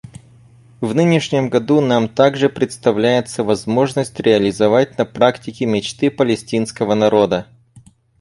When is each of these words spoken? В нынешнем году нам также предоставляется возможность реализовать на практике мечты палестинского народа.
В 0.81 0.95
нынешнем 0.95 1.47
году 1.49 1.79
нам 1.79 2.09
также 2.09 2.49
предоставляется 2.49 3.43
возможность 3.43 4.19
реализовать 4.19 4.97
на 4.97 5.05
практике 5.05 5.67
мечты 5.67 6.09
палестинского 6.09 6.95
народа. 6.95 7.45